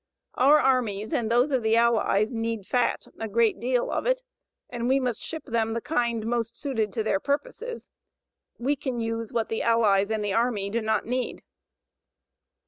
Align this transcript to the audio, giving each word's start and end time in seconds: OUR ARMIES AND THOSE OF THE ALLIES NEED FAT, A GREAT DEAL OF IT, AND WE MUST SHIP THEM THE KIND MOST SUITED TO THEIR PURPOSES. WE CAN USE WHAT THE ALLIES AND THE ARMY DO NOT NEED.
OUR 0.33 0.59
ARMIES 0.59 1.13
AND 1.13 1.29
THOSE 1.29 1.51
OF 1.51 1.61
THE 1.61 1.77
ALLIES 1.77 2.33
NEED 2.33 2.65
FAT, 2.65 3.05
A 3.19 3.27
GREAT 3.27 3.59
DEAL 3.59 3.91
OF 3.91 4.07
IT, 4.07 4.23
AND 4.67 4.89
WE 4.89 4.99
MUST 4.99 5.21
SHIP 5.21 5.43
THEM 5.45 5.73
THE 5.75 5.79
KIND 5.81 6.25
MOST 6.25 6.57
SUITED 6.57 6.91
TO 6.91 7.03
THEIR 7.03 7.19
PURPOSES. 7.19 7.87
WE 8.57 8.75
CAN 8.75 8.99
USE 8.99 9.31
WHAT 9.31 9.49
THE 9.49 9.61
ALLIES 9.61 10.09
AND 10.09 10.25
THE 10.25 10.33
ARMY 10.33 10.71
DO 10.71 10.81
NOT 10.81 11.05
NEED. 11.05 11.43